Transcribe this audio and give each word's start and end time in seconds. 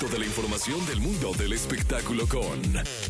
Toda 0.00 0.16
la 0.16 0.26
información 0.26 0.86
del 0.86 1.00
mundo 1.00 1.32
del 1.34 1.52
espectáculo 1.54 2.28
con 2.28 2.62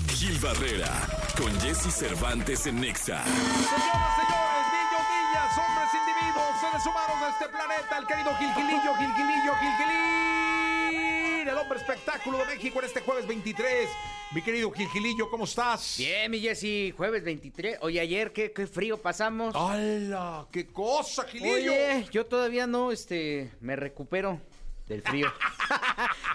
Gil 0.08 0.38
Barrera, 0.38 0.88
con 1.36 1.52
Jesse 1.60 1.92
Cervantes 1.92 2.66
en 2.66 2.80
Nexa. 2.80 3.22
Señoras, 3.24 4.16
señores, 4.16 4.64
niños, 4.72 5.04
niñas, 5.12 5.52
hombres, 5.58 5.88
individuos, 5.92 6.48
seres 6.58 6.86
humanos 6.86 7.20
de 7.20 7.28
este 7.28 7.48
planeta, 7.50 7.98
el 7.98 8.06
querido 8.06 8.34
Gilgilillo, 8.36 8.94
Gilgilillo, 8.94 9.52
Gilgilín, 9.60 11.48
el 11.48 11.58
hombre 11.58 11.78
espectáculo 11.78 12.38
de 12.38 12.46
México 12.46 12.78
en 12.78 12.84
este 12.86 13.00
jueves 13.02 13.26
23. 13.26 13.88
Mi 14.32 14.40
querido 14.40 14.70
Gilgilillo, 14.70 15.28
¿cómo 15.28 15.44
estás? 15.44 15.96
Bien, 15.98 16.30
mi 16.30 16.40
Jessy, 16.40 16.94
jueves 16.96 17.22
23. 17.22 17.80
Oye, 17.82 18.00
ayer 18.00 18.32
qué, 18.32 18.50
qué 18.52 18.66
frío 18.66 18.96
pasamos. 18.96 19.54
¡Hala! 19.54 20.46
¡Qué 20.50 20.66
cosa, 20.66 21.24
Gilillo! 21.24 21.70
Oye, 21.70 22.06
yo 22.10 22.24
todavía 22.24 22.66
no, 22.66 22.92
este, 22.92 23.50
me 23.60 23.76
recupero 23.76 24.40
del 24.88 25.02
frío. 25.02 25.28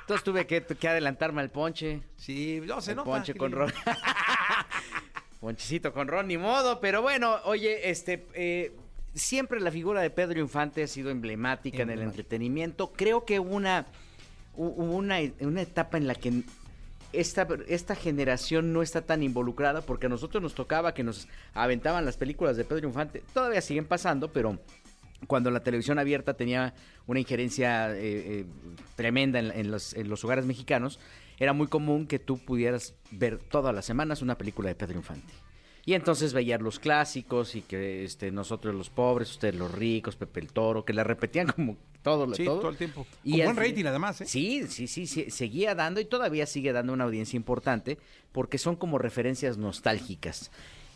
Entonces 0.01 0.23
tuve 0.23 0.45
que, 0.45 0.63
que 0.63 0.87
adelantarme 0.87 1.41
al 1.41 1.49
ponche. 1.49 2.01
Sí, 2.17 2.61
no 2.65 2.81
se 2.81 2.91
el 2.91 2.97
nota. 2.97 3.09
ponche 3.09 3.33
con 3.33 3.51
ron. 3.51 3.73
Ponchecito 5.39 5.91
con 5.91 6.07
ron, 6.07 6.27
ni 6.27 6.37
modo. 6.37 6.79
Pero 6.79 7.01
bueno, 7.01 7.37
oye, 7.43 7.89
este, 7.89 8.25
eh, 8.33 8.75
siempre 9.13 9.59
la 9.59 9.71
figura 9.71 10.01
de 10.01 10.09
Pedro 10.09 10.39
Infante 10.39 10.83
ha 10.83 10.87
sido 10.87 11.09
emblemática 11.09 11.81
en 11.81 11.89
el 11.89 12.01
entretenimiento. 12.01 12.93
Creo 12.93 13.25
que 13.25 13.39
hubo 13.39 13.53
una, 13.53 13.85
una, 14.55 15.17
una 15.41 15.61
etapa 15.61 15.97
en 15.97 16.07
la 16.07 16.15
que 16.15 16.43
esta, 17.11 17.47
esta 17.67 17.95
generación 17.95 18.73
no 18.73 18.81
está 18.81 19.01
tan 19.01 19.21
involucrada 19.21 19.81
porque 19.81 20.07
a 20.07 20.09
nosotros 20.09 20.41
nos 20.41 20.55
tocaba 20.55 20.93
que 20.93 21.03
nos 21.03 21.27
aventaban 21.53 22.05
las 22.05 22.17
películas 22.17 22.55
de 22.57 22.63
Pedro 22.63 22.87
Infante. 22.87 23.23
Todavía 23.33 23.61
siguen 23.61 23.85
pasando, 23.85 24.31
pero 24.31 24.57
cuando 25.27 25.51
la 25.51 25.61
televisión 25.63 25.99
abierta 25.99 26.35
tenía 26.35 26.73
una 27.07 27.19
injerencia 27.19 27.91
eh, 27.91 27.97
eh, 28.01 28.45
tremenda 28.95 29.39
en, 29.39 29.51
en 29.51 29.71
los, 29.71 29.93
en 29.93 30.09
los 30.09 30.23
hogares 30.23 30.45
mexicanos, 30.45 30.99
era 31.39 31.53
muy 31.53 31.67
común 31.67 32.07
que 32.07 32.19
tú 32.19 32.37
pudieras 32.37 32.95
ver 33.11 33.37
todas 33.39 33.73
las 33.73 33.85
semanas 33.85 34.21
una 34.21 34.37
película 34.37 34.69
de 34.69 34.75
Pedro 34.75 34.97
Infante. 34.97 35.33
Y 35.85 35.95
entonces 35.95 36.31
veías 36.31 36.61
los 36.61 36.79
clásicos 36.79 37.55
y 37.55 37.61
que 37.61 38.05
este, 38.05 38.31
nosotros 38.31 38.73
los 38.73 38.89
pobres, 38.89 39.31
ustedes 39.31 39.55
los 39.55 39.69
ricos, 39.69 40.15
Pepe 40.15 40.39
el 40.39 40.53
Toro, 40.53 40.85
que 40.85 40.93
la 40.93 41.03
repetían 41.03 41.47
como 41.47 41.75
todo, 42.01 42.33
Sí, 42.35 42.45
todo. 42.45 42.59
todo 42.59 42.71
el 42.71 42.77
tiempo. 42.77 43.05
Con 43.23 43.31
buen 43.43 43.57
rating, 43.57 43.85
además, 43.85 44.21
¿eh? 44.21 44.25
Sí, 44.25 44.65
sí, 44.67 44.87
sí, 44.87 45.07
sí, 45.07 45.29
seguía 45.29 45.75
dando 45.75 45.99
y 45.99 46.05
todavía 46.05 46.45
sigue 46.45 46.71
dando 46.71 46.93
una 46.93 47.03
audiencia 47.03 47.35
importante 47.35 47.97
porque 48.31 48.57
son 48.57 48.77
como 48.77 48.97
referencias 48.97 49.57
nostálgicas. 49.57 50.51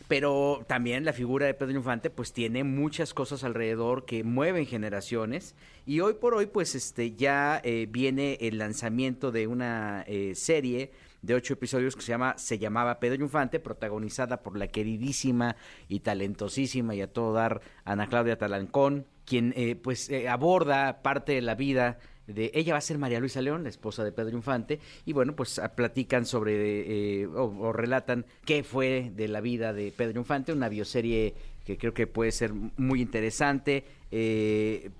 Pero 0.07 0.63
también 0.67 1.03
la 1.03 1.13
figura 1.13 1.45
de 1.45 1.53
Pedro 1.53 1.75
Infante 1.75 2.09
pues 2.09 2.31
tiene 2.31 2.63
muchas 2.63 3.13
cosas 3.13 3.43
alrededor 3.43 4.05
que 4.05 4.23
mueven 4.23 4.65
generaciones. 4.65 5.55
Y 5.85 5.99
hoy 5.99 6.13
por 6.13 6.33
hoy 6.33 6.45
pues 6.45 6.75
este 6.75 7.13
ya 7.13 7.59
eh, 7.63 7.87
viene 7.89 8.37
el 8.41 8.57
lanzamiento 8.57 9.31
de 9.31 9.47
una 9.47 10.03
eh, 10.07 10.33
serie 10.35 10.91
de 11.21 11.33
ocho 11.33 11.53
episodios 11.53 11.95
que 11.95 12.01
se 12.01 12.11
llama 12.11 12.37
se 12.37 12.59
llamaba 12.59 12.99
Pedro 12.99 13.23
Infante 13.23 13.59
protagonizada 13.59 14.41
por 14.43 14.57
la 14.57 14.67
queridísima 14.67 15.55
y 15.87 15.99
talentosísima 15.99 16.95
y 16.95 17.01
a 17.01 17.11
todo 17.11 17.33
dar 17.33 17.61
Ana 17.83 18.07
Claudia 18.07 18.37
Talancón 18.37 19.05
quien 19.27 19.53
eh, 19.57 19.75
pues 19.75 20.09
eh, 20.09 20.29
aborda 20.29 21.01
parte 21.03 21.33
de 21.33 21.41
la 21.41 21.53
vida 21.53 21.99
de 22.27 22.51
ella 22.53 22.73
va 22.73 22.77
a 22.79 22.81
ser 22.81 22.97
María 22.97 23.19
Luisa 23.19 23.41
León, 23.41 23.63
la 23.63 23.69
esposa 23.69 24.03
de 24.03 24.11
Pedro 24.11 24.35
Infante, 24.35 24.79
y 25.05 25.13
bueno, 25.13 25.35
pues 25.35 25.59
ah, 25.59 25.75
platican 25.75 26.25
sobre 26.25 27.21
eh, 27.21 27.27
o, 27.27 27.73
relatan 27.73 28.25
qué 28.45 28.63
fue 28.63 29.11
de 29.15 29.27
la 29.27 29.41
vida 29.41 29.73
de 29.73 29.91
Pedro 29.95 30.19
Infante, 30.19 30.53
una 30.53 30.69
bioserie 30.69 31.33
que 31.65 31.77
creo 31.77 31.93
que 31.93 32.07
puede 32.07 32.31
ser 32.31 32.53
muy 32.53 33.01
interesante. 33.01 33.83
eh, 34.11 34.91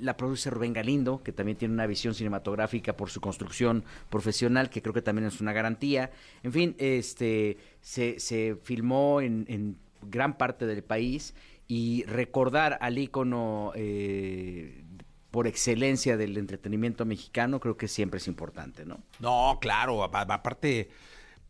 la 0.00 0.16
produce 0.16 0.50
Rubén 0.50 0.72
Galindo, 0.72 1.22
que 1.22 1.32
también 1.32 1.56
tiene 1.56 1.72
una 1.72 1.86
visión 1.86 2.12
cinematográfica 2.12 2.96
por 2.96 3.08
su 3.08 3.20
construcción 3.20 3.84
profesional, 4.10 4.68
que 4.68 4.82
creo 4.82 4.92
que 4.92 5.00
también 5.00 5.28
es 5.28 5.40
una 5.40 5.52
garantía. 5.52 6.10
En 6.42 6.52
fin, 6.52 6.74
este 6.78 7.56
se, 7.80 8.18
se 8.18 8.56
filmó 8.62 9.20
en, 9.20 9.46
en 9.48 9.76
gran 10.02 10.36
parte 10.36 10.66
del 10.66 10.82
país 10.82 11.34
y 11.68 12.04
recordar 12.04 12.78
al 12.80 12.98
ícono 12.98 13.72
eh, 13.76 14.82
por 15.30 15.46
excelencia 15.46 16.16
del 16.16 16.36
entretenimiento 16.38 17.04
mexicano 17.04 17.60
creo 17.60 17.76
que 17.76 17.88
siempre 17.88 18.18
es 18.18 18.26
importante, 18.28 18.84
¿no? 18.84 19.00
No, 19.20 19.58
claro, 19.60 20.02
aparte, 20.04 20.88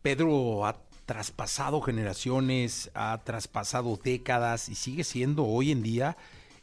Pedro 0.01 0.65
ha 0.65 0.77
traspasado 1.05 1.81
generaciones, 1.81 2.91
ha 2.93 3.19
traspasado 3.23 3.99
décadas 4.01 4.69
y 4.69 4.75
sigue 4.75 5.03
siendo 5.03 5.45
hoy 5.45 5.71
en 5.71 5.81
día 5.83 6.15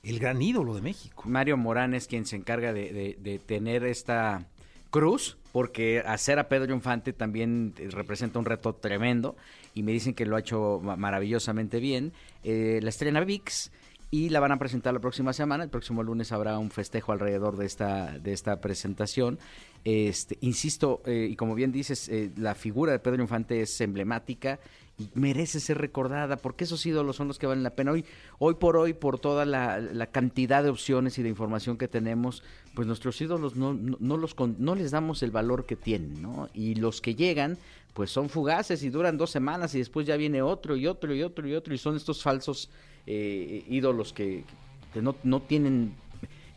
el 0.03 0.19
gran 0.21 0.41
ídolo 0.41 0.75
de 0.75 0.81
México. 0.81 1.25
Mario 1.27 1.57
Morán 1.57 1.93
es 1.95 2.07
quien 2.07 2.25
se 2.25 2.37
encarga 2.37 2.73
de, 2.73 2.93
de- 2.93 3.17
de 3.21 3.39
tener 3.39 3.85
esta 3.85 4.47
cruz, 4.91 5.37
porque 5.53 6.03
hacer 6.07 6.39
a 6.39 6.49
Pedro 6.49 6.73
Infante 6.73 7.13
también 7.13 7.75
representa 7.91 8.39
un 8.39 8.45
reto 8.47 8.75
tremendo 8.75 9.37
y 9.75 9.83
me 9.83 9.93
dicen 9.93 10.15
que 10.15 10.25
lo 10.25 10.37
ha 10.37 10.41
hecho 10.41 10.81
ma- 10.83 10.97
maravillosamente 10.97 11.79
bien. 11.81 12.13
Eh, 12.45 12.81
la 12.83 12.89
estrena 12.89 13.21
VIX 13.21 13.71
y 14.11 14.31
la 14.31 14.41
van 14.41 14.53
a 14.53 14.59
presentar 14.59 14.95
la 14.95 15.01
próxima 15.01 15.33
semana. 15.33 15.65
El 15.65 15.71
próximo 15.71 16.03
lunes 16.03 16.33
habrá 16.33 16.59
un 16.59 16.71
festejo 16.71 17.13
alrededor 17.13 17.57
de 17.57 17.67
esta, 17.67 18.19
de 18.19 18.33
esta 18.33 18.61
presentación. 18.61 19.39
Este, 19.85 20.39
insisto, 20.41 21.03
eh, 21.05 21.29
y 21.31 21.37
como 21.37 21.55
bien 21.55 21.73
dices, 21.73 22.09
eh, 22.09 22.31
la 22.37 22.55
figura 22.55 22.93
de 22.93 22.99
Pedro 22.99 23.23
Infante 23.23 23.61
es 23.61 23.81
emblemática 23.81 24.61
y 24.99 25.09
merece 25.15 25.61
ser 25.61 25.79
recordada 25.79 26.37
porque 26.37 26.65
esos 26.65 26.85
ídolos 26.85 27.17
son 27.17 27.29
los 27.29 27.39
que 27.39 27.47
valen 27.47 27.63
la 27.63 27.71
pena. 27.71 27.93
Hoy, 27.93 28.05
hoy 28.39 28.55
por 28.55 28.77
hoy, 28.77 28.95
por 28.95 29.19
toda 29.19 29.45
la, 29.45 30.07
cantidad 30.11 30.63
de 30.63 30.71
opciones 30.71 31.19
y 31.19 31.23
de 31.23 31.29
información 31.29 31.77
que 31.77 31.87
tenemos, 31.87 32.43
pues 32.75 32.87
nuestros 32.87 33.21
ídolos 33.21 33.57
no, 33.57 33.75
no 33.75 34.75
les 34.75 34.91
damos 34.91 35.23
el 35.23 35.31
valor 35.31 35.67
que 35.67 35.77
tienen, 35.77 36.21
¿no? 36.21 36.49
Y 36.55 36.75
los 36.75 37.01
que 37.01 37.15
llegan, 37.15 37.59
pues 37.99 38.11
son 38.11 38.29
fugaces 38.29 38.83
y 38.83 38.91
duran 38.91 39.19
dos 39.19 39.31
semanas 39.31 39.75
y 39.75 39.79
después 39.79 40.07
ya 40.07 40.17
viene 40.17 40.41
otro 40.41 40.77
y 40.77 40.87
otro 40.87 41.15
y 41.15 41.23
otro 41.23 41.49
y 41.49 41.55
otro 41.55 41.75
y 41.75 41.79
son 41.79 41.97
estos 41.97 42.23
falsos 42.23 42.71
eh, 43.11 43.65
ídolos 43.71 44.13
que, 44.13 44.45
que 44.93 45.01
no, 45.01 45.17
no 45.25 45.41
tienen 45.41 45.95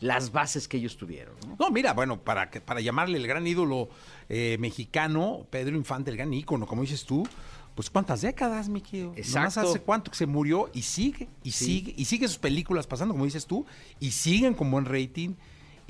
las 0.02 0.32
bases 0.32 0.68
que 0.68 0.78
ellos 0.78 0.98
tuvieron, 0.98 1.36
¿no? 1.48 1.56
No, 1.60 1.70
mira, 1.72 1.94
bueno, 1.94 2.20
para, 2.20 2.50
que- 2.50 2.60
para 2.60 2.82
llamarle 2.82 3.18
el 3.18 3.26
gran 3.28 3.46
ídolo 3.48 3.88
eh, 4.30 4.58
mexicano, 4.60 5.46
Pedro 5.50 5.78
Infante, 5.78 6.12
el 6.12 6.18
gran 6.18 6.34
ícono, 6.34 6.66
como 6.68 6.82
dices 6.82 7.06
tú, 7.06 7.26
pues 7.76 7.90
cuántas 7.90 8.22
décadas, 8.22 8.68
mi 8.68 8.82
querido. 8.82 9.14
Exacto. 9.16 9.62
hace 9.62 9.80
cuánto 9.80 10.12
que 10.12 10.18
se 10.18 10.26
murió 10.26 10.70
y 10.74 10.82
sigue, 10.82 11.30
y 11.44 11.52
Sí. 11.52 11.66
sigue, 11.66 11.94
y 11.96 12.06
sigue 12.06 12.28
sus 12.28 12.38
películas 12.40 12.86
pasando, 12.86 13.14
como 13.14 13.26
dices 13.26 13.46
tú, 13.46 13.66
y 14.00 14.12
siguen 14.12 14.56
con 14.56 14.70
buen 14.72 14.86
rating. 14.86 15.36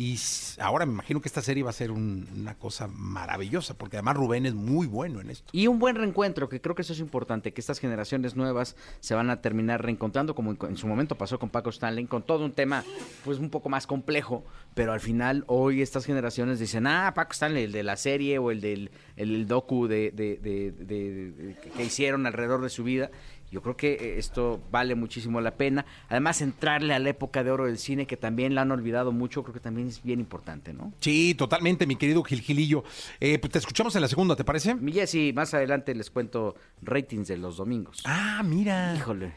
Y 0.01 0.17
ahora 0.59 0.87
me 0.87 0.93
imagino 0.93 1.21
que 1.21 1.27
esta 1.27 1.43
serie 1.43 1.61
va 1.61 1.69
a 1.69 1.73
ser 1.73 1.91
un- 1.91 2.27
una 2.35 2.55
cosa 2.55 2.87
maravillosa, 2.87 3.75
porque 3.77 3.97
además 3.97 4.15
Rubén 4.17 4.47
es 4.47 4.55
muy 4.55 4.87
bueno 4.87 5.21
en 5.21 5.29
esto. 5.29 5.47
Y 5.51 5.67
un 5.67 5.77
buen 5.77 5.95
reencuentro, 5.95 6.49
que 6.49 6.59
creo 6.59 6.73
que 6.73 6.81
eso 6.81 6.93
es 6.93 6.99
importante, 6.99 7.53
que 7.53 7.61
estas 7.61 7.77
generaciones 7.77 8.35
nuevas 8.35 8.75
se 8.99 9.13
van 9.13 9.29
a 9.29 9.41
terminar 9.41 9.83
reencontrando, 9.83 10.33
como 10.33 10.57
en, 10.67 10.77
su 10.77 10.87
momento 10.87 11.15
pasó 11.19 11.37
con 11.37 11.49
Paco 11.51 11.69
Stanley, 11.69 12.05
con 12.07 12.23
todo 12.23 12.43
un 12.45 12.51
tema 12.51 12.83
pues 13.23 13.37
un 13.37 13.51
poco 13.51 13.69
más 13.69 13.85
complejo, 13.85 14.43
pero 14.73 14.91
al 14.91 15.01
final 15.01 15.43
hoy 15.45 15.83
estas 15.83 16.05
generaciones 16.05 16.57
dicen, 16.57 16.87
ah, 16.87 17.11
Paco 17.13 17.33
Stanley, 17.33 17.65
el 17.65 17.71
de 17.71 17.83
la 17.83 17.95
serie 17.95 18.39
o 18.39 18.49
el 18.49 18.59
del 18.59 18.89
el 19.17 19.45
docu 19.45 19.85
de- 19.87 20.09
de- 20.09 20.37
de- 20.37 20.71
de- 20.71 21.55
que 21.75 21.83
hicieron 21.85 22.25
alrededor 22.25 22.61
de 22.63 22.69
su 22.69 22.83
vida. 22.83 23.11
Yo 23.51 23.61
creo 23.61 23.75
que 23.75 23.91
eh, 23.93 24.17
esto 24.17 24.61
vale 24.71 24.95
muchísimo 24.95 25.41
la 25.41 25.55
pena. 25.55 25.85
Además, 26.07 26.41
entrarle 26.41 26.93
a 26.93 26.99
la 26.99 27.09
época 27.09 27.43
de 27.43 27.51
oro 27.51 27.65
del 27.65 27.77
cine, 27.77 28.07
que 28.07 28.15
también 28.15 28.55
la 28.55 28.61
han 28.61 28.71
olvidado 28.71 29.11
mucho, 29.11 29.43
creo 29.43 29.53
que 29.53 29.59
también 29.59 29.89
es 29.89 30.01
bien 30.01 30.21
importante, 30.21 30.73
¿no? 30.73 30.93
Sí, 31.01 31.35
totalmente, 31.35 31.85
mi 31.85 31.97
querido 31.97 32.23
Gilgilillo. 32.23 32.83
Eh, 33.19 33.37
pues 33.39 33.51
te 33.51 33.59
escuchamos 33.59 33.93
en 33.95 34.01
la 34.01 34.07
segunda, 34.07 34.35
¿te 34.37 34.45
parece? 34.45 34.73
Mi 34.75 34.93
Jessy, 34.93 35.33
más 35.33 35.53
adelante 35.53 35.93
les 35.93 36.09
cuento 36.09 36.55
ratings 36.81 37.27
de 37.27 37.37
los 37.37 37.57
domingos. 37.57 38.01
Ah, 38.05 38.41
mira. 38.43 38.95
Híjole. 38.95 39.33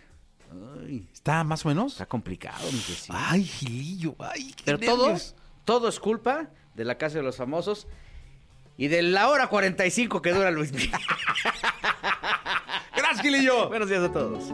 Ay, 0.81 1.09
¿Está 1.13 1.43
más 1.43 1.65
o 1.67 1.69
menos? 1.69 1.93
está 1.95 2.07
complicado, 2.07 2.65
mi 2.71 2.79
Jessy. 2.79 3.13
Ay, 3.13 3.43
Gilillo, 3.43 4.15
ay, 4.21 4.53
qué 4.57 4.63
Pero 4.65 4.79
todo, 4.79 5.07
nervios. 5.09 5.35
todo 5.65 5.89
es 5.89 5.99
culpa 5.99 6.51
de 6.77 6.85
la 6.85 6.97
Casa 6.97 7.17
de 7.19 7.25
los 7.25 7.37
Famosos 7.37 7.89
y 8.77 8.87
de 8.87 9.03
la 9.03 9.29
hora 9.29 9.49
45 9.49 10.23
que 10.23 10.33
dura 10.33 10.53
Luis 10.53 10.73
Miguel. 10.73 10.93
Gracias, 13.25 13.32
Gilillo. 13.41 13.69
Buenos 13.69 13.88
días 13.88 14.03
a 14.03 14.12
todos. 14.12 14.44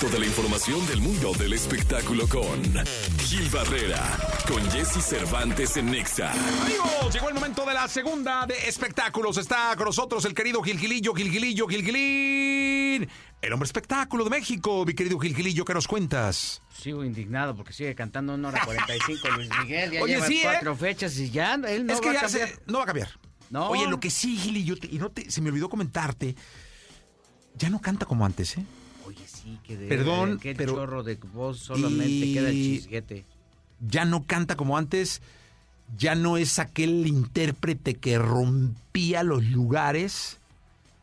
Toda 0.00 0.18
la 0.18 0.24
información 0.26 0.86
del 0.86 1.00
mundo 1.02 1.32
del 1.34 1.52
espectáculo 1.52 2.26
con 2.26 2.62
Gil 3.18 3.48
Barrera, 3.50 4.02
con 4.48 4.62
Jesse 4.70 5.02
Cervantes 5.04 5.76
en 5.76 5.90
Nexa. 5.90 6.32
Amigos, 6.32 7.12
llegó 7.12 7.28
el 7.28 7.34
momento 7.34 7.66
de 7.66 7.74
la 7.74 7.86
segunda 7.86 8.46
de 8.46 8.54
espectáculos. 8.66 9.36
Está 9.36 9.74
con 9.76 9.84
nosotros 9.86 10.24
el 10.24 10.32
querido 10.34 10.62
Gilgilillo, 10.62 11.12
Gilgilillo, 11.14 11.66
Gilgilín. 11.68 13.08
El 13.42 13.52
hombre 13.52 13.66
espectáculo 13.66 14.24
de 14.24 14.30
México, 14.30 14.84
mi 14.86 14.94
querido 14.94 15.18
Gilgilillo, 15.18 15.66
¿qué 15.66 15.74
nos 15.74 15.86
cuentas? 15.86 16.62
Sigo 16.74 17.04
indignado 17.04 17.54
porque 17.54 17.74
sigue 17.74 17.94
cantando 17.94 18.34
una 18.34 18.48
hora 18.48 18.62
45 18.64 19.28
Luis 19.36 19.50
Miguel. 19.62 19.90
Ya 19.92 20.02
Oye, 20.02 20.14
lleva 20.14 20.26
sí, 20.26 20.38
¿eh? 20.38 20.44
cuatro 20.44 20.76
fechas 20.76 21.18
y 21.18 21.30
ya 21.30 21.54
él 21.54 21.84
no 21.86 21.92
es 21.92 22.00
que 22.00 22.06
va 22.06 22.12
a 22.12 22.14
ya 22.14 22.20
cambiar. 22.22 22.48
se- 22.48 22.58
no 22.66 22.78
va 22.78 22.84
a 22.84 22.86
cambiar. 22.86 23.08
No. 23.50 23.68
Oye, 23.68 23.86
lo 23.86 24.00
que 24.00 24.08
sí, 24.10 24.36
Gilillo, 24.38 24.76
te- 24.78 24.86
y 24.90 24.98
no 24.98 25.10
te, 25.10 25.30
se 25.30 25.40
me 25.42 25.50
olvidó 25.50 25.68
comentarte, 25.68 26.34
ya 27.58 27.70
no 27.70 27.80
canta 27.80 28.06
como 28.06 28.24
antes, 28.26 28.56
¿eh? 28.58 28.64
Oye, 29.06 29.24
sí, 29.26 29.58
que 29.64 29.76
de 29.76 29.88
Perdón, 29.88 30.38
qué 30.38 30.54
pero- 30.54 30.74
chorro 30.74 31.02
de 31.02 31.16
voz 31.32 31.58
solamente 31.58 32.08
y- 32.08 32.34
queda 32.34 32.48
el 32.50 32.54
chisguete. 32.54 33.24
Ya 33.80 34.04
no 34.04 34.24
canta 34.24 34.56
como 34.56 34.76
antes. 34.76 35.20
ya 35.98 36.14
no 36.14 36.36
es 36.36 36.60
aquel 36.60 37.04
intérprete 37.08 37.94
que 37.94 38.16
rompía 38.16 39.24
los 39.24 39.42
lugares 39.46 40.38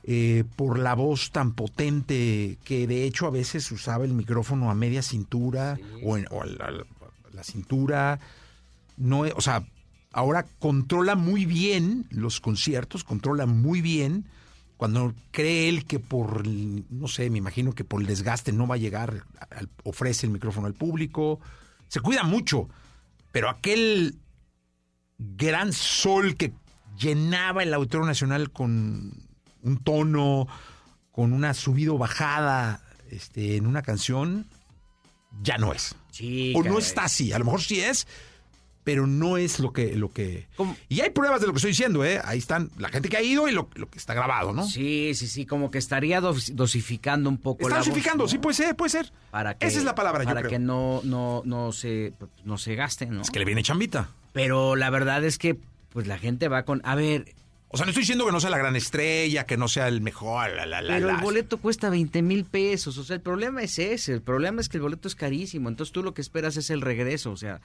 eh, 0.05 0.45
por 0.55 0.79
la 0.79 0.93
voz 0.93 1.31
tan 1.31 1.51
potente 1.51 2.57
que 2.63 2.87
de 2.87 3.03
hecho 3.03 3.27
a 3.27 3.29
veces 3.29 3.69
usaba 3.73 4.05
el 4.05 4.13
micrófono 4.13 4.71
a 4.71 4.75
media 4.75 5.01
cintura 5.01 5.77
o, 6.05 6.17
en, 6.17 6.25
o 6.31 6.41
a 6.41 6.45
la, 6.45 6.85
la, 7.33 7.43
cintura. 7.43 8.19
No, 8.95 9.23
o 9.35 9.41
sea, 9.41 9.65
ahora 10.13 10.45
controla 10.59 11.15
muy 11.15 11.43
bien 11.45 12.05
los 12.09 12.39
conciertos, 12.39 13.03
controla 13.03 13.45
muy 13.45 13.81
bien 13.81 14.23
cuando 14.77 15.13
cree 15.31 15.69
él 15.69 15.85
que 15.85 15.99
por, 15.99 16.47
no 16.47 17.07
sé, 17.07 17.29
me 17.29 17.39
imagino 17.39 17.73
que 17.73 17.83
por 17.83 17.99
el 17.99 18.07
desgaste 18.07 18.51
no 18.51 18.67
va 18.67 18.75
a 18.75 18.79
llegar, 18.79 19.23
al, 19.49 19.69
ofrece 19.83 20.27
el 20.27 20.31
micrófono 20.31 20.67
al 20.67 20.75
público, 20.75 21.39
se 21.87 21.99
cuida 21.99 22.23
mucho, 22.23 22.69
pero 23.31 23.49
aquel 23.49 24.15
gran 25.17 25.73
sol 25.73 26.35
que 26.37 26.53
llenaba 26.97 27.63
el 27.63 27.73
Auditorio 27.73 28.05
Nacional 28.05 28.51
con 28.51 29.13
un 29.63 29.77
tono, 29.83 30.47
con 31.11 31.33
una 31.33 31.55
subida 31.55 31.91
o 31.91 31.97
bajada 31.97 32.81
este, 33.09 33.57
en 33.57 33.65
una 33.65 33.81
canción, 33.81 34.45
ya 35.41 35.57
no 35.57 35.73
es. 35.73 35.95
Sí, 36.11 36.53
o 36.55 36.63
no 36.63 36.77
está 36.77 37.05
así, 37.05 37.31
a 37.33 37.39
lo 37.39 37.45
mejor 37.45 37.61
sí 37.61 37.79
es, 37.79 38.07
pero 38.87 39.05
no 39.05 39.35
es 39.35 39.59
lo 39.59 39.73
que... 39.73 39.97
Lo 39.97 40.13
que... 40.13 40.47
¿Cómo? 40.55 40.77
Y 40.87 41.01
hay 41.01 41.09
pruebas 41.09 41.41
de 41.41 41.47
lo 41.47 41.51
que 41.51 41.57
estoy 41.57 41.71
diciendo, 41.71 42.05
¿eh? 42.05 42.21
Ahí 42.23 42.37
están 42.37 42.69
la 42.77 42.87
gente 42.87 43.09
que 43.09 43.17
ha 43.17 43.21
ido 43.21 43.49
y 43.49 43.51
lo, 43.51 43.67
lo 43.75 43.89
que 43.89 43.97
está 43.99 44.13
grabado, 44.13 44.53
¿no? 44.53 44.63
Sí, 44.65 45.11
sí, 45.13 45.27
sí, 45.27 45.45
como 45.45 45.69
que 45.71 45.77
estaría 45.77 46.21
dos- 46.21 46.55
dosificando 46.55 47.29
un 47.29 47.37
poco 47.37 47.63
Está 47.63 47.75
la 47.75 47.79
voz, 47.81 47.87
dosificando, 47.89 48.23
¿no? 48.23 48.29
sí 48.29 48.37
puede 48.37 48.53
ser, 48.55 48.77
puede 48.77 48.91
ser. 48.91 49.11
Para 49.29 49.57
que, 49.57 49.67
Esa 49.67 49.79
es 49.79 49.83
la 49.83 49.93
palabra, 49.93 50.23
yo 50.23 50.29
Para 50.29 50.39
creo. 50.39 50.51
que 50.51 50.59
no, 50.59 51.01
no, 51.03 51.41
no, 51.43 51.73
se, 51.73 52.13
no 52.45 52.57
se 52.57 52.75
gaste, 52.75 53.07
¿no? 53.07 53.23
Es 53.23 53.29
que 53.29 53.39
le 53.39 53.43
viene 53.45 53.61
chambita. 53.61 54.09
Pero 54.31 54.77
la 54.77 54.89
verdad 54.89 55.21
es 55.25 55.37
que 55.37 55.57
pues 55.89 56.07
la 56.07 56.17
gente 56.17 56.47
va 56.47 56.63
con... 56.63 56.79
A 56.85 56.95
ver, 56.95 57.35
O 57.69 57.75
sea, 57.77 57.85
no 57.85 57.89
estoy 57.89 58.03
diciendo 58.03 58.25
que 58.25 58.31
no 58.31 58.39
sea 58.39 58.49
la 58.49 58.57
gran 58.57 58.75
estrella, 58.77 59.45
que 59.45 59.57
no 59.57 59.67
sea 59.67 59.89
el 59.89 59.99
mejor, 59.99 60.49
la, 60.51 60.65
la, 60.65 60.81
la, 60.81 60.95
pero 60.95 61.09
el 61.09 61.17
boleto 61.17 61.57
cuesta 61.57 61.89
20 61.89 62.21
mil 62.21 62.45
pesos. 62.45 62.97
O 62.97 63.03
sea, 63.03 63.15
el 63.17 63.21
problema 63.21 63.61
es 63.61 63.77
ese. 63.77 64.13
El 64.13 64.21
problema 64.21 64.61
es 64.61 64.69
que 64.69 64.77
el 64.77 64.83
boleto 64.83 65.07
es 65.09 65.15
carísimo. 65.15 65.67
Entonces 65.67 65.91
tú 65.91 66.01
lo 66.01 66.13
que 66.13 66.21
esperas 66.21 66.55
es 66.55 66.69
el 66.69 66.79
regreso. 66.81 67.31
O 67.31 67.35
sea, 67.37 67.59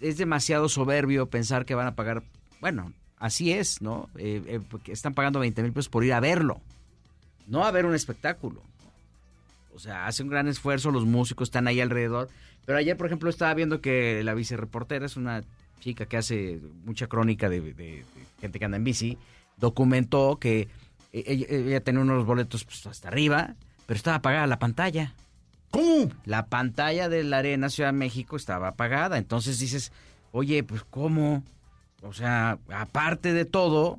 es 0.00 0.18
demasiado 0.18 0.68
soberbio 0.68 1.26
pensar 1.26 1.64
que 1.64 1.74
van 1.74 1.86
a 1.86 1.94
pagar... 1.94 2.22
Bueno, 2.60 2.92
así 3.18 3.50
es, 3.52 3.80
¿no? 3.80 4.10
Eh, 4.18 4.42
eh, 4.46 4.60
están 4.88 5.14
pagando 5.14 5.40
20 5.40 5.62
mil 5.62 5.72
pesos 5.72 5.88
por 5.88 6.04
ir 6.04 6.12
a 6.12 6.20
verlo. 6.20 6.60
No 7.46 7.64
a 7.64 7.70
ver 7.70 7.86
un 7.86 7.94
espectáculo. 7.94 8.60
O 9.74 9.78
sea, 9.78 10.06
hace 10.06 10.22
un 10.22 10.28
gran 10.28 10.48
esfuerzo, 10.48 10.90
los 10.90 11.06
músicos 11.06 11.48
están 11.48 11.66
ahí 11.66 11.80
alrededor. 11.80 12.28
Pero 12.66 12.76
ayer, 12.78 12.96
por 12.96 13.06
ejemplo, 13.06 13.30
estaba 13.30 13.54
viendo 13.54 13.80
que 13.80 14.22
la 14.22 14.34
vicereportera 14.34 15.06
es 15.06 15.16
una 15.16 15.44
chica 15.80 16.04
que 16.04 16.16
hace 16.18 16.58
mucha 16.84 17.06
crónica 17.06 17.48
de, 17.48 17.60
de- 17.60 17.72
de 17.74 18.04
gente 18.40 18.58
que 18.58 18.64
anda 18.66 18.76
en 18.76 18.84
bici. 18.84 19.16
Documentó 19.56 20.38
que 20.38 20.68
eh, 21.12 21.24
ella, 21.26 21.46
ella 21.48 21.80
tenía 21.80 22.00
unos 22.02 22.26
boletos 22.26 22.64
pues, 22.64 22.86
hasta 22.86 23.08
arriba, 23.08 23.54
pero 23.86 23.96
estaba 23.96 24.16
apagada 24.18 24.46
la 24.46 24.58
pantalla. 24.58 25.14
¿Cómo? 25.70 26.10
La 26.24 26.46
pantalla 26.46 27.08
de 27.08 27.24
la 27.24 27.38
Arena 27.38 27.68
Ciudad 27.70 27.88
de 27.90 27.98
México 27.98 28.36
estaba 28.36 28.68
apagada. 28.68 29.18
Entonces 29.18 29.58
dices, 29.58 29.92
oye, 30.32 30.62
pues 30.62 30.82
¿cómo? 30.84 31.42
O 32.02 32.12
sea, 32.12 32.58
aparte 32.72 33.32
de 33.32 33.44
todo, 33.44 33.98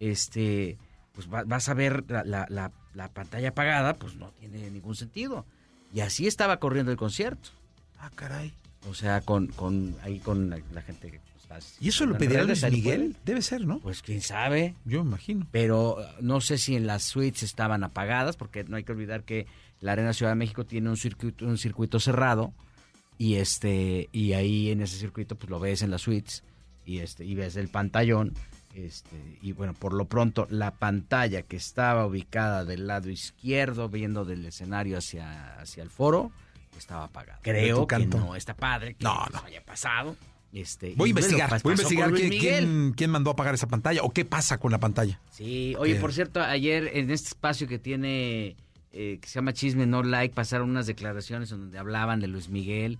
este, 0.00 0.76
pues 1.12 1.32
va- 1.32 1.44
vas 1.44 1.68
a 1.68 1.74
ver 1.74 2.04
la, 2.08 2.24
la- 2.24 2.46
la- 2.50 2.72
la 2.94 3.08
pantalla 3.08 3.50
apagada, 3.50 3.94
pues 3.94 4.16
no 4.16 4.30
tiene 4.40 4.70
ningún 4.70 4.94
sentido. 4.96 5.44
Y 5.92 6.00
así 6.00 6.26
estaba 6.26 6.58
corriendo 6.58 6.90
el 6.92 6.98
concierto. 6.98 7.50
Ah, 7.98 8.10
caray. 8.14 8.52
O 8.88 8.94
sea, 8.94 9.20
con, 9.20 9.48
con 9.48 9.96
ahí 10.02 10.18
con 10.20 10.50
la, 10.50 10.60
la 10.72 10.82
gente 10.82 11.10
que 11.10 11.20
está 11.36 11.58
¿Y 11.80 11.88
eso 11.88 12.06
lo 12.06 12.18
pedirá 12.18 12.44
Luis 12.44 12.62
Miguel? 12.70 13.16
Debe 13.24 13.42
ser, 13.42 13.66
¿no? 13.66 13.80
Pues 13.80 14.02
quién 14.02 14.20
sabe. 14.20 14.74
Yo 14.84 15.02
me 15.04 15.10
imagino. 15.10 15.46
Pero 15.50 15.98
no 16.20 16.40
sé 16.40 16.58
si 16.58 16.76
en 16.76 16.86
las 16.86 17.02
suites 17.02 17.42
estaban 17.42 17.84
apagadas, 17.84 18.36
porque 18.36 18.64
no 18.64 18.76
hay 18.76 18.84
que 18.84 18.92
olvidar 18.92 19.24
que 19.24 19.46
la 19.80 19.92
Arena 19.92 20.12
Ciudad 20.12 20.32
de 20.32 20.36
México 20.36 20.64
tiene 20.64 20.90
un 20.90 20.96
circuito, 20.96 21.46
un 21.46 21.58
circuito 21.58 22.00
cerrado 22.00 22.52
y 23.18 23.36
este 23.36 24.08
y 24.12 24.32
ahí 24.32 24.70
en 24.70 24.82
ese 24.82 24.98
circuito 24.98 25.36
pues 25.36 25.50
lo 25.50 25.60
ves 25.60 25.82
en 25.82 25.90
las 25.90 26.02
suites 26.02 26.44
y 26.84 26.98
este 26.98 27.24
y 27.24 27.34
ves 27.34 27.56
el 27.56 27.68
pantallón 27.68 28.34
este 28.74 29.38
y 29.40 29.52
bueno 29.52 29.72
por 29.72 29.94
lo 29.94 30.06
pronto 30.06 30.46
la 30.50 30.72
pantalla 30.72 31.42
que 31.42 31.56
estaba 31.56 32.06
ubicada 32.06 32.64
del 32.64 32.86
lado 32.86 33.08
izquierdo 33.08 33.88
viendo 33.88 34.24
del 34.24 34.44
escenario 34.44 34.98
hacia 34.98 35.58
hacia 35.58 35.82
el 35.82 35.90
foro 35.90 36.30
estaba 36.78 37.04
apagada 37.04 37.38
De 37.42 37.50
creo 37.50 37.86
que 37.86 38.06
no 38.06 38.34
está 38.36 38.54
padre 38.54 38.94
que 38.94 39.04
No, 39.04 39.24
haya 39.44 39.64
pasado. 39.64 40.16
Este 40.52 40.94
Voy 40.96 41.10
a 41.10 41.12
bueno, 41.12 41.26
investigar, 41.26 41.62
voy 41.62 41.72
a 41.72 41.74
investigar 41.74 42.12
quién, 42.12 42.30
quién, 42.30 42.92
quién 42.96 43.10
mandó 43.10 43.30
a 43.30 43.32
apagar 43.34 43.54
esa 43.54 43.66
pantalla 43.66 44.02
o 44.02 44.10
qué 44.10 44.24
pasa 44.24 44.58
con 44.58 44.72
la 44.72 44.78
pantalla. 44.78 45.20
Sí, 45.30 45.74
oye, 45.78 45.96
por 45.96 46.12
cierto, 46.14 46.40
ayer 46.40 46.90
en 46.94 47.10
este 47.10 47.28
espacio 47.28 47.66
que 47.68 47.78
tiene, 47.78 48.56
eh, 48.92 49.18
que 49.20 49.28
se 49.28 49.34
llama 49.34 49.52
Chisme 49.52 49.86
No 49.86 50.02
Like, 50.02 50.34
pasaron 50.34 50.70
unas 50.70 50.86
declaraciones 50.86 51.52
en 51.52 51.58
donde 51.58 51.78
hablaban 51.78 52.20
de 52.20 52.28
Luis 52.28 52.48
Miguel, 52.48 52.98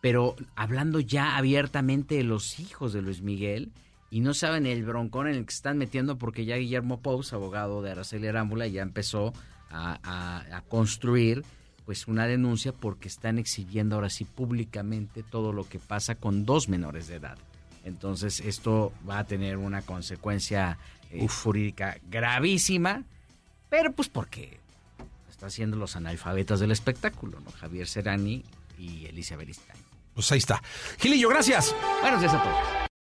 pero 0.00 0.36
hablando 0.54 1.00
ya 1.00 1.36
abiertamente 1.36 2.14
de 2.16 2.24
los 2.24 2.60
hijos 2.60 2.92
de 2.92 3.02
Luis 3.02 3.20
Miguel, 3.22 3.72
y 4.10 4.20
no 4.20 4.34
saben 4.34 4.66
el 4.66 4.84
broncón 4.84 5.26
en 5.26 5.34
el 5.36 5.46
que 5.46 5.52
se 5.52 5.56
están 5.56 5.78
metiendo 5.78 6.18
porque 6.18 6.44
ya 6.44 6.56
Guillermo 6.56 7.00
Pous, 7.00 7.32
abogado 7.32 7.82
de 7.82 7.90
Araceli 7.92 8.28
Arámbula, 8.28 8.66
ya 8.68 8.82
empezó 8.82 9.32
a, 9.70 9.98
a- 10.04 10.56
a 10.58 10.60
construir 10.62 11.42
pues 11.84 12.06
una 12.08 12.26
denuncia 12.26 12.72
porque 12.72 13.08
están 13.08 13.38
exhibiendo 13.38 13.96
ahora 13.96 14.10
sí 14.10 14.24
públicamente 14.24 15.22
todo 15.22 15.52
lo 15.52 15.68
que 15.68 15.78
pasa 15.78 16.14
con 16.14 16.44
dos 16.44 16.68
menores 16.68 17.08
de 17.08 17.16
edad. 17.16 17.38
Entonces 17.84 18.40
esto 18.40 18.92
va 19.08 19.18
a 19.18 19.24
tener 19.24 19.56
una 19.56 19.82
consecuencia 19.82 20.78
eh, 21.10 21.26
jurídica 21.28 21.98
gravísima, 22.08 23.04
pero 23.68 23.92
pues 23.92 24.08
porque 24.08 24.58
está 25.30 25.46
haciendo 25.46 25.76
los 25.76 25.96
analfabetas 25.96 26.60
del 26.60 26.70
espectáculo, 26.70 27.40
¿no? 27.40 27.50
Javier 27.50 27.88
Serani 27.88 28.44
y 28.78 29.06
Alicia 29.08 29.36
Beristain. 29.36 29.78
Pues 30.14 30.30
ahí 30.30 30.38
está. 30.38 30.62
Gilillo, 30.98 31.28
gracias. 31.28 31.74
Buenos 32.00 32.20
días 32.20 32.34
a 32.34 32.42
todos. 32.42 32.82